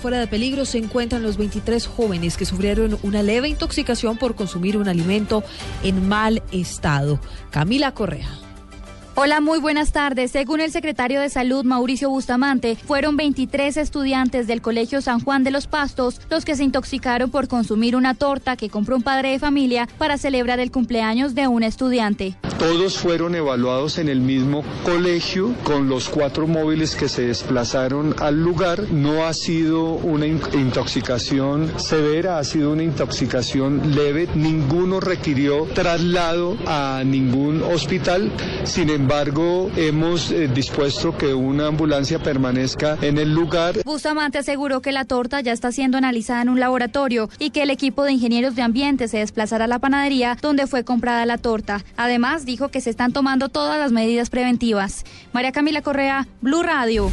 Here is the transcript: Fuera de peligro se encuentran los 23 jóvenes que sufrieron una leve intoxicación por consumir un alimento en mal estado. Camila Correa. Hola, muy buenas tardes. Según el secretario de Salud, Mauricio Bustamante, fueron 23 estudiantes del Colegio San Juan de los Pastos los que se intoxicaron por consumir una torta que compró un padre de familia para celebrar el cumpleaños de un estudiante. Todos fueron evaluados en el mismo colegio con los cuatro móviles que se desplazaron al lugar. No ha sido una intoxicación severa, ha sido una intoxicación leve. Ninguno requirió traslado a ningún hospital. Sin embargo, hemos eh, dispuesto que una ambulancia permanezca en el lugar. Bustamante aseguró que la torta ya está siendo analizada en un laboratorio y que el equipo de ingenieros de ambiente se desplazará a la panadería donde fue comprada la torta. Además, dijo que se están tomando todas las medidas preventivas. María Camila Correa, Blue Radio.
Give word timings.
Fuera 0.00 0.20
de 0.20 0.28
peligro 0.28 0.64
se 0.64 0.78
encuentran 0.78 1.24
los 1.24 1.36
23 1.38 1.88
jóvenes 1.88 2.36
que 2.36 2.44
sufrieron 2.44 3.00
una 3.02 3.24
leve 3.24 3.48
intoxicación 3.48 4.16
por 4.16 4.36
consumir 4.36 4.76
un 4.76 4.86
alimento 4.86 5.42
en 5.82 6.08
mal 6.08 6.40
estado. 6.52 7.18
Camila 7.50 7.92
Correa. 7.94 8.28
Hola, 9.16 9.40
muy 9.40 9.58
buenas 9.58 9.90
tardes. 9.90 10.30
Según 10.30 10.60
el 10.60 10.70
secretario 10.70 11.20
de 11.20 11.28
Salud, 11.28 11.64
Mauricio 11.64 12.10
Bustamante, 12.10 12.76
fueron 12.76 13.16
23 13.16 13.76
estudiantes 13.76 14.46
del 14.46 14.62
Colegio 14.62 15.00
San 15.00 15.18
Juan 15.18 15.42
de 15.42 15.50
los 15.50 15.66
Pastos 15.66 16.20
los 16.30 16.44
que 16.44 16.54
se 16.54 16.62
intoxicaron 16.62 17.32
por 17.32 17.48
consumir 17.48 17.96
una 17.96 18.14
torta 18.14 18.54
que 18.54 18.70
compró 18.70 18.94
un 18.94 19.02
padre 19.02 19.32
de 19.32 19.40
familia 19.40 19.88
para 19.98 20.16
celebrar 20.16 20.60
el 20.60 20.70
cumpleaños 20.70 21.34
de 21.34 21.48
un 21.48 21.64
estudiante. 21.64 22.36
Todos 22.58 22.98
fueron 22.98 23.36
evaluados 23.36 23.98
en 23.98 24.08
el 24.08 24.20
mismo 24.20 24.64
colegio 24.84 25.54
con 25.62 25.88
los 25.88 26.08
cuatro 26.08 26.48
móviles 26.48 26.96
que 26.96 27.08
se 27.08 27.28
desplazaron 27.28 28.16
al 28.18 28.42
lugar. 28.42 28.90
No 28.90 29.26
ha 29.26 29.32
sido 29.32 29.92
una 29.92 30.26
intoxicación 30.26 31.78
severa, 31.78 32.38
ha 32.38 32.44
sido 32.44 32.72
una 32.72 32.82
intoxicación 32.82 33.94
leve. 33.94 34.28
Ninguno 34.34 34.98
requirió 34.98 35.66
traslado 35.72 36.56
a 36.66 37.02
ningún 37.04 37.62
hospital. 37.62 38.32
Sin 38.64 38.90
embargo, 38.90 39.70
hemos 39.76 40.32
eh, 40.32 40.48
dispuesto 40.48 41.16
que 41.16 41.32
una 41.34 41.68
ambulancia 41.68 42.18
permanezca 42.18 42.98
en 43.02 43.18
el 43.18 43.32
lugar. 43.32 43.76
Bustamante 43.84 44.38
aseguró 44.38 44.82
que 44.82 44.90
la 44.90 45.04
torta 45.04 45.40
ya 45.40 45.52
está 45.52 45.70
siendo 45.70 45.96
analizada 45.96 46.42
en 46.42 46.48
un 46.48 46.58
laboratorio 46.58 47.30
y 47.38 47.50
que 47.50 47.62
el 47.62 47.70
equipo 47.70 48.02
de 48.02 48.12
ingenieros 48.12 48.56
de 48.56 48.62
ambiente 48.62 49.06
se 49.06 49.18
desplazará 49.18 49.66
a 49.66 49.68
la 49.68 49.78
panadería 49.78 50.36
donde 50.42 50.66
fue 50.66 50.82
comprada 50.82 51.24
la 51.24 51.38
torta. 51.38 51.84
Además, 51.96 52.46
dijo 52.48 52.70
que 52.70 52.80
se 52.80 52.88
están 52.88 53.12
tomando 53.12 53.50
todas 53.50 53.78
las 53.78 53.92
medidas 53.92 54.30
preventivas. 54.30 55.04
María 55.32 55.52
Camila 55.52 55.82
Correa, 55.82 56.26
Blue 56.40 56.62
Radio. 56.62 57.10